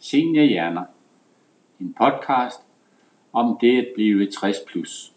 Seniorhjerner. 0.00 0.84
En 1.80 1.94
podcast 1.98 2.60
om 3.32 3.58
det 3.60 3.78
at 3.78 3.88
blive 3.94 4.30
60 4.30 4.56
plus. 4.66 5.12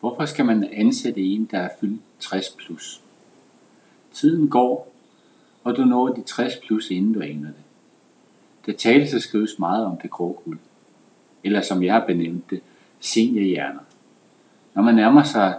Hvorfor 0.00 0.24
skal 0.24 0.44
man 0.44 0.64
ansætte 0.72 1.20
en, 1.20 1.48
der 1.50 1.58
er 1.58 1.68
fyldt 1.80 2.02
60 2.18 2.56
plus? 2.58 3.02
Tiden 4.12 4.48
går, 4.48 4.92
og 5.64 5.76
du 5.76 5.84
når 5.84 6.08
de 6.08 6.22
60 6.22 6.52
plus, 6.66 6.90
inden 6.90 7.12
du 7.12 7.20
aner 7.20 7.48
det. 7.48 7.64
Der 8.66 8.72
tales 8.72 9.14
og 9.14 9.20
skrives 9.20 9.58
meget 9.58 9.86
om 9.86 9.98
det 9.98 10.10
grå 10.10 10.42
guld, 10.44 10.58
eller 11.44 11.60
som 11.60 11.82
jeg 11.82 11.92
har 11.94 12.06
benævnt 12.06 12.50
det, 12.50 12.60
seniorhjerner. 13.00 13.80
Når 14.74 14.82
man 14.82 14.94
nærmer 14.94 15.22
sig, 15.22 15.58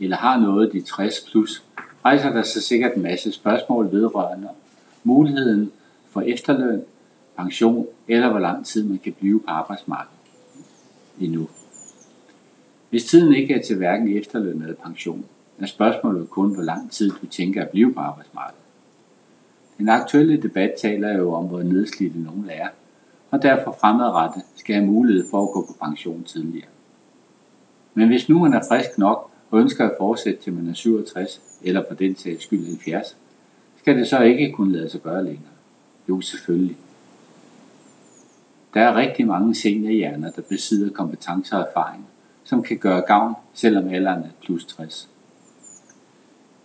eller 0.00 0.16
har 0.16 0.40
nået 0.40 0.72
de 0.72 0.80
60 0.80 1.20
plus, 1.30 1.62
rejser 2.04 2.32
der 2.32 2.42
sig 2.42 2.62
sikkert 2.62 2.94
en 2.94 3.02
masse 3.02 3.32
spørgsmål 3.32 3.92
vedrørende 3.92 4.48
muligheden 5.04 5.72
for 6.10 6.20
efterløn, 6.20 6.82
pension 7.36 7.86
eller 8.08 8.30
hvor 8.30 8.38
lang 8.38 8.66
tid 8.66 8.84
man 8.84 8.98
kan 8.98 9.12
blive 9.12 9.40
på 9.40 9.46
arbejdsmarkedet 9.46 10.18
endnu. 11.20 11.48
Hvis 12.90 13.04
tiden 13.04 13.34
ikke 13.34 13.54
er 13.54 13.62
til 13.62 13.76
hverken 13.76 14.16
efterløn 14.16 14.62
eller 14.62 14.74
pension, 14.74 15.24
er 15.58 15.66
spørgsmålet 15.66 16.30
kun, 16.30 16.54
hvor 16.54 16.62
lang 16.62 16.90
tid 16.90 17.10
du 17.10 17.26
tænker 17.26 17.62
at 17.62 17.68
blive 17.68 17.94
på 17.94 18.00
arbejdsmarkedet. 18.00 18.64
Den 19.78 19.88
aktuelle 19.88 20.42
debat 20.42 20.72
taler 20.80 21.18
jo 21.18 21.34
om, 21.34 21.46
hvor 21.46 21.62
nedslidte 21.62 22.22
nogen 22.22 22.50
er, 22.50 22.68
og 23.34 23.42
derfor 23.42 23.76
fremadrettet 23.80 24.42
skal 24.56 24.74
have 24.74 24.86
mulighed 24.86 25.24
for 25.30 25.42
at 25.42 25.52
gå 25.52 25.66
på 25.66 25.76
pension 25.82 26.24
tidligere. 26.24 26.68
Men 27.94 28.08
hvis 28.08 28.28
nu 28.28 28.38
man 28.38 28.52
er 28.52 28.60
frisk 28.68 28.98
nok 28.98 29.30
og 29.50 29.60
ønsker 29.60 29.84
at 29.88 29.94
fortsætte 29.98 30.42
til 30.42 30.52
man 30.52 30.68
er 30.68 30.74
67, 30.74 31.40
eller 31.62 31.84
for 31.88 31.94
den 31.94 32.16
sags 32.16 32.42
skyld 32.42 32.66
70, 32.66 33.16
skal 33.78 33.98
det 33.98 34.08
så 34.08 34.20
ikke 34.20 34.52
kunne 34.52 34.72
lade 34.72 34.90
sig 34.90 35.00
gøre 35.00 35.24
længere? 35.24 35.52
Jo, 36.08 36.20
selvfølgelig. 36.20 36.76
Der 38.74 38.80
er 38.80 38.96
rigtig 38.96 39.26
mange 39.26 39.54
seniorhjerner, 39.54 40.30
der 40.30 40.42
besidder 40.42 40.92
kompetencer 40.92 41.56
og 41.56 41.66
erfaring, 41.68 42.06
som 42.44 42.62
kan 42.62 42.78
gøre 42.78 43.00
gavn, 43.00 43.34
selvom 43.54 43.88
alderen 43.88 44.22
er 44.22 44.28
plus 44.42 44.64
60. 44.64 45.08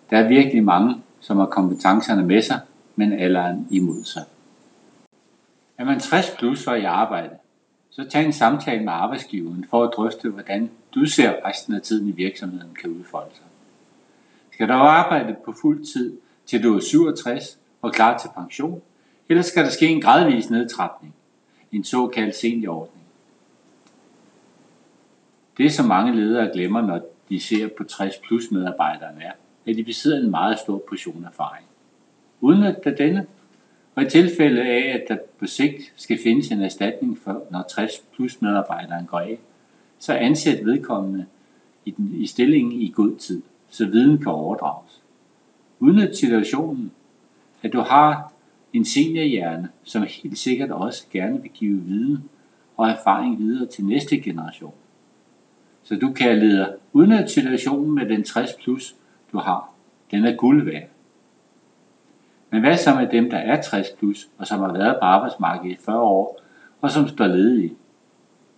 Der 0.10 0.18
er 0.18 0.28
virkelig 0.28 0.64
mange, 0.64 0.96
som 1.20 1.38
har 1.38 1.46
kompetencerne 1.46 2.26
med 2.26 2.42
sig, 2.42 2.60
men 2.96 3.14
alderen 3.14 3.68
imod 3.70 4.04
sig. 4.04 4.24
Er 5.80 5.86
man 5.86 6.00
60 6.00 6.26
plus 6.38 6.68
og 6.68 6.80
i 6.80 6.84
arbejde, 6.84 7.36
så 7.90 8.10
tag 8.10 8.26
en 8.26 8.34
samtale 8.34 8.84
med 8.84 8.94
arbejdsgiveren 8.94 9.66
for 9.70 9.84
at 9.84 9.92
drøfte, 9.96 10.30
hvordan 10.30 10.72
du 10.96 11.06
ser 11.06 11.36
resten 11.46 11.76
af 11.76 11.82
tiden 11.82 12.08
i 12.10 12.12
virksomheden 12.12 12.76
kan 12.82 12.90
udfolde 12.90 13.36
sig. 13.36 13.46
Skal 14.52 14.68
du 14.68 14.74
arbejde 14.74 15.36
på 15.46 15.54
fuld 15.62 15.86
tid, 15.94 16.18
til 16.46 16.64
du 16.64 16.76
er 16.76 16.80
67 16.80 17.58
og 17.82 17.94
klar 17.94 18.18
til 18.18 18.30
pension, 18.36 18.82
eller 19.30 19.42
skal 19.42 19.64
der 19.64 19.70
ske 19.70 19.88
en 19.88 20.02
gradvis 20.02 20.50
nedtrapning, 20.50 21.16
en 21.72 21.84
såkaldt 21.84 22.36
seniorordning? 22.36 23.06
Det, 25.58 25.74
som 25.74 25.86
mange 25.86 26.16
ledere 26.16 26.54
glemmer, 26.54 26.82
når 26.82 27.02
de 27.30 27.40
ser 27.40 27.68
på 27.78 27.84
60 27.84 28.14
plus 28.28 28.52
medarbejderne 28.52 29.24
er, 29.24 29.32
at 29.68 29.76
de 29.76 29.84
besidder 29.84 30.20
en 30.20 30.32
meget 30.32 30.60
stor 30.60 30.84
portion 30.90 31.26
erfaring. 31.26 31.66
Udnyt 32.42 32.98
denne, 32.98 33.28
og 34.00 34.06
i 34.06 34.10
tilfælde 34.10 34.62
af, 34.62 34.94
at 34.96 35.04
der 35.08 35.18
på 35.40 35.46
sigt 35.46 35.94
skal 35.96 36.20
findes 36.24 36.52
en 36.52 36.62
erstatning 36.62 37.18
for, 37.18 37.44
når 37.52 37.66
60 37.70 37.92
plus 38.16 38.42
medarbejderen 38.42 39.06
går 39.06 39.20
af, 39.20 39.40
så 40.00 40.14
ansæt 40.14 40.66
vedkommende 40.66 41.26
i, 41.86 41.92
den, 41.92 42.12
i 42.16 42.28
stillingen 42.28 42.82
i 42.82 42.92
god 42.96 43.16
tid, 43.18 43.42
så 43.70 43.86
viden 43.86 44.18
kan 44.18 44.28
overdrages. 44.32 45.02
Udnyt 45.80 46.18
situationen, 46.18 46.92
at 47.64 47.74
du 47.74 47.80
har 47.80 48.34
en 48.74 48.86
seniorhjerne, 48.86 49.70
som 49.84 50.04
helt 50.04 50.38
sikkert 50.38 50.72
også 50.72 51.06
gerne 51.12 51.42
vil 51.42 51.52
give 51.52 51.82
viden 51.82 52.30
og 52.78 52.90
erfaring 52.90 53.40
videre 53.40 53.68
til 53.68 53.86
næste 53.86 54.22
generation. 54.22 54.74
Så 55.84 55.96
du 55.96 56.12
kan 56.14 56.40
lede 56.40 56.76
udnytte 56.94 57.28
situationen 57.28 57.96
med 57.96 58.06
den 58.06 58.24
60 58.24 58.50
plus, 58.64 58.96
du 59.32 59.38
har. 59.38 59.74
Den 60.12 60.26
er 60.26 60.36
guld 60.36 60.66
værd. 60.66 60.88
Men 62.50 62.62
hvad 62.62 62.78
så 62.78 62.96
med 62.96 63.08
dem, 63.08 63.30
der 63.30 63.38
er 63.38 63.62
60 63.62 63.88
plus, 64.00 64.30
og 64.38 64.48
som 64.48 64.60
har 64.60 64.74
været 64.74 64.96
på 65.02 65.06
arbejdsmarkedet 65.06 65.76
i 65.76 65.84
40 65.86 66.02
år, 66.02 66.42
og 66.82 66.92
som 66.92 67.08
står 67.08 67.28
ledige? 67.28 67.74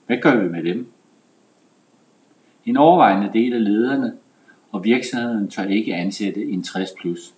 Hvad 0.05 0.17
gør 0.17 0.35
vi 0.35 0.49
med 0.49 0.63
dem? 0.63 0.91
En 2.65 2.77
overvejende 2.77 3.29
del 3.33 3.53
af 3.53 3.63
lederne 3.63 4.13
og 4.71 4.83
virksomheden 4.83 5.47
tør 5.47 5.63
ikke 5.63 5.95
ansætte 5.95 6.45
en 6.45 6.63
60 6.63 6.89
plus. 7.01 7.33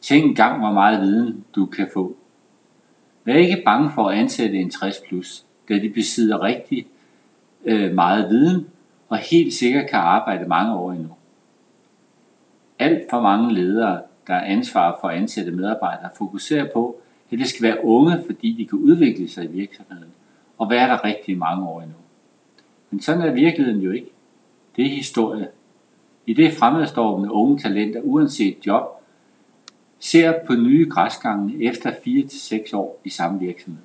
Tænk 0.00 0.24
engang, 0.24 0.58
hvor 0.58 0.72
meget 0.72 1.00
viden 1.00 1.44
du 1.54 1.66
kan 1.66 1.88
få. 1.92 2.16
Vær 3.24 3.34
ikke 3.34 3.62
bange 3.64 3.90
for 3.94 4.08
at 4.08 4.18
ansætte 4.18 4.56
en 4.56 4.70
60 4.70 4.96
plus, 5.08 5.44
da 5.68 5.74
de 5.74 5.90
besidder 5.90 6.42
rigtig 6.42 6.86
øh, 7.64 7.94
meget 7.94 8.30
viden 8.30 8.66
og 9.08 9.18
helt 9.18 9.54
sikkert 9.54 9.90
kan 9.90 9.98
arbejde 9.98 10.48
mange 10.48 10.74
år 10.74 10.92
endnu. 10.92 11.10
Alt 12.78 13.10
for 13.10 13.20
mange 13.20 13.54
ledere 13.54 14.02
der 14.28 14.34
er 14.34 14.44
ansvar 14.44 14.98
for 15.00 15.08
at 15.08 15.16
ansætte 15.16 15.52
medarbejdere, 15.52 16.10
fokuserer 16.18 16.72
på, 16.72 17.00
at 17.30 17.38
det 17.38 17.46
skal 17.46 17.62
være 17.62 17.84
unge, 17.84 18.22
fordi 18.26 18.52
de 18.52 18.66
kan 18.66 18.78
udvikle 18.78 19.28
sig 19.28 19.44
i 19.44 19.46
virksomheden, 19.46 20.10
og 20.58 20.70
være 20.70 20.88
der 20.88 21.04
rigtig 21.04 21.38
mange 21.38 21.68
år 21.68 21.80
endnu. 21.80 21.96
Men 22.90 23.00
sådan 23.00 23.22
er 23.22 23.32
virkeligheden 23.32 23.80
jo 23.80 23.90
ikke. 23.90 24.10
Det 24.76 24.84
er 24.84 24.90
historie. 24.90 25.48
I 26.26 26.32
det 26.32 26.52
fremadstormende 26.52 27.32
unge 27.32 27.58
talenter, 27.58 28.00
uanset 28.00 28.66
job, 28.66 29.02
ser 29.98 30.44
på 30.46 30.54
nye 30.54 30.88
græsgange 30.90 31.64
efter 31.64 31.90
4-6 31.90 32.76
år 32.76 33.00
i 33.04 33.08
samme 33.08 33.40
virksomhed. 33.40 33.82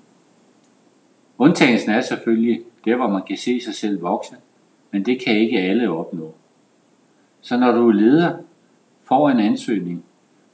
Undtagelsen 1.38 1.92
er 1.92 2.02
selvfølgelig 2.02 2.62
der, 2.86 2.96
hvor 2.96 3.08
man 3.08 3.22
kan 3.28 3.38
se 3.38 3.62
sig 3.62 3.76
selv 3.76 4.02
vokse, 4.02 4.36
men 4.92 5.06
det 5.06 5.22
kan 5.22 5.36
ikke 5.36 5.60
alle 5.60 5.90
opnå. 5.90 6.34
Så 7.42 7.58
når 7.58 7.72
du 7.72 7.90
er 7.90 7.94
leder, 7.94 8.38
får 9.04 9.30
en 9.30 9.40
ansøgning, 9.40 10.04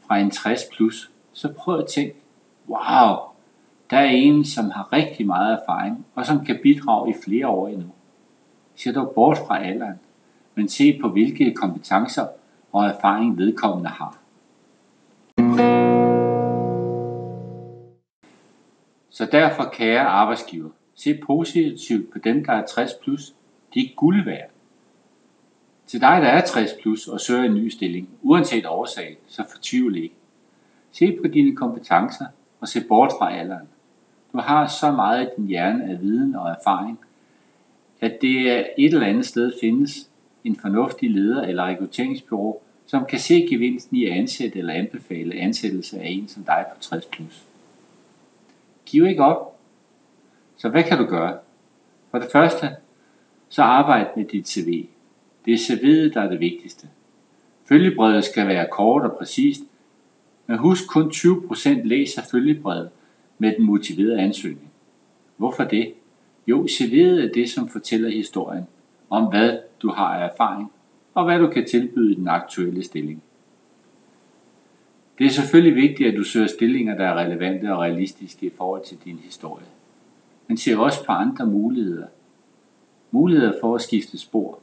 fra 0.10 0.18
en 0.18 0.32
60 0.32 0.62
plus, 0.76 1.12
så 1.34 1.54
prøv 1.54 1.80
at 1.80 1.88
tænke, 1.88 2.16
wow, 2.70 3.16
der 3.90 3.98
er 3.98 4.10
en, 4.10 4.46
som 4.46 4.70
har 4.70 4.94
rigtig 4.94 5.26
meget 5.26 5.60
erfaring, 5.62 6.06
og 6.16 6.26
som 6.26 6.46
kan 6.46 6.60
bidrage 6.64 7.10
i 7.10 7.14
flere 7.26 7.48
år 7.48 7.68
endnu. 7.68 7.90
Se 8.76 8.94
dog 8.94 9.12
bort 9.16 9.38
fra 9.48 9.64
alderen, 9.64 10.00
men 10.56 10.70
se 10.70 11.00
på 11.02 11.10
hvilke 11.10 11.54
kompetencer 11.54 12.28
og 12.72 12.86
erfaring 12.86 13.38
vedkommende 13.38 13.90
har. 13.90 14.18
Så 19.10 19.26
derfor, 19.32 19.70
kære 19.74 20.06
arbejdsgiver, 20.06 20.70
se 20.96 21.20
positivt 21.26 22.12
på 22.12 22.20
dem, 22.20 22.46
der 22.46 22.54
er 22.54 22.66
60 22.66 22.92
plus. 23.04 23.34
De 23.74 23.80
er 23.80 23.96
guld 23.96 24.26
værd. 24.26 24.50
Til 25.90 26.02
dig, 26.02 26.22
der 26.22 26.28
er 26.28 26.46
60 26.46 26.72
plus 26.82 27.08
og 27.08 27.22
søger 27.22 27.44
en 27.44 27.54
ny 27.54 27.70
stilling, 27.70 28.10
uanset 28.22 28.66
årsag, 28.66 29.18
så 29.28 29.44
fortvivl 29.52 29.98
ikke. 29.98 30.16
Se 30.92 31.18
på 31.22 31.28
dine 31.28 31.56
kompetencer 31.56 32.26
og 32.60 32.68
se 32.68 32.82
bort 32.88 33.12
fra 33.20 33.34
alderen. 33.34 33.68
Du 34.34 34.38
har 34.38 34.68
så 34.68 34.92
meget 34.92 35.24
i 35.24 35.30
din 35.38 35.48
hjerne 35.48 35.92
af 35.92 36.02
viden 36.02 36.36
og 36.36 36.50
erfaring, 36.50 37.00
at 38.02 38.18
det 38.22 38.60
et 38.78 38.94
eller 38.94 39.08
andet 39.08 39.26
sted 39.26 39.54
findes 39.62 40.10
en 40.44 40.56
fornuftig 40.56 41.12
leder 41.12 41.42
eller 41.42 41.66
rekrutteringsbyrå, 41.66 42.62
som 42.86 43.06
kan 43.06 43.20
se 43.20 43.48
gevinsten 43.50 43.98
i 43.98 44.06
at 44.06 44.18
ansætte 44.18 44.60
eller 44.60 44.74
anbefale 44.74 45.36
ansættelse 45.36 46.00
af 46.00 46.08
en 46.08 46.28
som 46.28 46.44
dig 46.44 46.66
på 46.74 46.80
60 46.80 47.06
plus. 47.06 47.44
Giv 48.86 49.06
ikke 49.06 49.24
op. 49.24 49.60
Så 50.58 50.70
hvad 50.70 50.84
kan 50.84 50.98
du 50.98 51.06
gøre? 51.06 51.38
For 52.12 52.20
det 52.20 52.28
første, 52.32 52.70
så 53.50 53.62
arbejd 53.62 54.06
med 54.16 54.26
dit 54.26 54.50
CV. 54.50 54.88
Det 55.50 55.56
er 55.56 55.60
serviet, 55.60 56.14
der 56.14 56.22
er 56.22 56.30
det 56.30 56.40
vigtigste. 56.40 56.88
Følgebrevet 57.66 58.24
skal 58.24 58.48
være 58.48 58.68
kort 58.72 59.04
og 59.04 59.18
præcist, 59.18 59.62
men 60.48 60.58
husk 60.58 60.88
kun 60.88 61.12
20% 61.12 61.88
læser 61.88 62.22
følgebrevet 62.32 62.90
med 63.38 63.54
den 63.58 63.66
motiverede 63.66 64.20
ansøgning. 64.20 64.72
Hvorfor 65.38 65.64
det? 65.64 65.94
Jo, 66.48 66.64
CV'et 66.64 67.24
er 67.24 67.32
det, 67.34 67.50
som 67.50 67.70
fortæller 67.70 68.10
historien 68.10 68.64
om, 69.10 69.26
hvad 69.26 69.60
du 69.82 69.90
har 69.90 70.16
af 70.16 70.30
erfaring, 70.30 70.72
og 71.14 71.26
hvad 71.26 71.40
du 71.40 71.48
kan 71.48 71.66
tilbyde 71.66 72.12
i 72.12 72.16
den 72.16 72.28
aktuelle 72.28 72.84
stilling. 72.84 73.24
Det 75.18 75.26
er 75.26 75.32
selvfølgelig 75.32 75.76
vigtigt, 75.76 76.10
at 76.10 76.18
du 76.18 76.24
søger 76.24 76.48
stillinger, 76.48 76.98
der 76.98 77.08
er 77.08 77.16
relevante 77.16 77.74
og 77.74 77.80
realistiske 77.80 78.46
i 78.46 78.52
forhold 78.58 78.86
til 78.86 78.98
din 79.06 79.18
historie. 79.18 79.66
Men 80.48 80.58
se 80.58 80.80
også 80.80 81.06
på 81.06 81.12
andre 81.12 81.46
muligheder. 81.46 82.08
Muligheder 83.12 83.54
for 83.62 83.76
at 83.76 83.82
skifte 83.82 84.18
spor, 84.18 84.60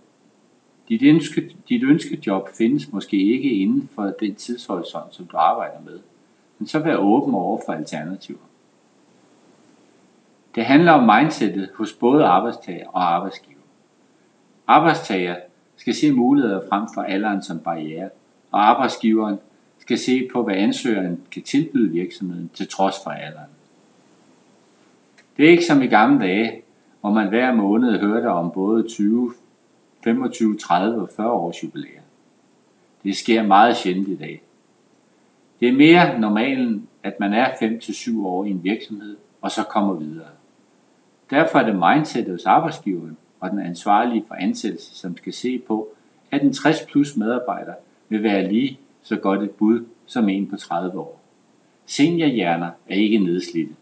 dit, 0.89 1.03
ønske, 1.03 1.51
dit 1.69 1.83
ønskejob 1.83 2.49
findes 2.59 2.93
måske 2.93 3.17
ikke 3.17 3.51
inden 3.51 3.89
for 3.95 4.15
den 4.21 4.35
tidshorisont, 4.35 5.15
som 5.15 5.27
du 5.27 5.37
arbejder 5.37 5.81
med, 5.85 5.99
men 6.59 6.69
så 6.69 6.79
vær 6.79 6.97
åben 6.97 7.35
over 7.35 7.61
for 7.67 7.73
alternativer. 7.73 8.39
Det 10.55 10.65
handler 10.65 10.93
om 10.93 11.17
mindsetet 11.17 11.69
hos 11.75 11.93
både 11.93 12.25
arbejdstager 12.25 12.89
og 12.89 13.15
arbejdsgiver. 13.15 13.57
Arbejdstager 14.67 15.37
skal 15.77 15.95
se 15.95 16.13
muligheder 16.13 16.61
frem 16.69 16.85
for 16.95 17.03
alderen 17.03 17.43
som 17.43 17.59
barriere, 17.59 18.11
og 18.51 18.69
arbejdsgiveren 18.69 19.39
skal 19.79 19.99
se 19.99 20.29
på, 20.33 20.43
hvad 20.43 20.55
ansøgeren 20.55 21.21
kan 21.33 21.43
tilbyde 21.43 21.91
virksomheden 21.91 22.51
til 22.55 22.69
trods 22.69 22.95
for 23.05 23.11
alderen. 23.11 23.51
Det 25.37 25.47
er 25.47 25.51
ikke 25.51 25.65
som 25.65 25.83
i 25.83 25.87
gamle 25.87 26.27
dage, 26.27 26.63
hvor 27.01 27.11
man 27.11 27.29
hver 27.29 27.55
måned 27.55 27.99
hørte 27.99 28.27
om 28.27 28.51
både 28.51 28.89
20, 28.89 29.33
25, 30.07 30.57
30 30.59 31.03
og 31.03 31.09
40 31.17 31.31
års 31.31 31.63
jubilæer. 31.63 32.01
Det 33.05 33.17
sker 33.17 33.43
meget 33.43 33.77
sjældent 33.77 34.09
i 34.09 34.17
dag. 34.17 34.43
Det 35.61 35.69
er 35.69 35.73
mere 35.73 36.21
normalen, 36.21 36.89
at 37.03 37.21
man 37.21 37.33
er 37.33 37.49
5-7 37.51 38.21
år 38.27 38.45
i 38.45 38.51
en 38.51 38.65
virksomhed, 38.65 39.17
og 39.41 39.51
så 39.51 39.63
kommer 39.63 39.95
videre. 39.95 40.29
Derfor 41.31 41.59
er 41.59 41.67
det 41.67 41.77
mindsetet 41.77 42.33
hos 42.33 42.47
arbejdsgiveren 42.47 43.17
og 43.41 43.51
den 43.51 43.59
ansvarlige 43.59 44.25
for 44.29 44.35
ansættelse, 44.35 44.95
som 44.95 45.17
skal 45.17 45.33
se 45.33 45.59
på, 45.59 45.89
at 46.31 46.43
en 46.43 46.53
60 46.53 46.83
plus 46.83 47.17
medarbejder 47.17 47.75
vil 48.09 48.23
være 48.23 48.53
lige 48.53 48.81
så 49.03 49.17
godt 49.17 49.43
et 49.43 49.51
bud 49.51 49.85
som 50.07 50.29
en 50.29 50.47
på 50.47 50.57
30 50.57 51.01
år. 51.01 51.21
Seniorhjerner 51.87 52.71
er 52.89 52.95
ikke 52.95 53.19
nedslidte. 53.19 53.75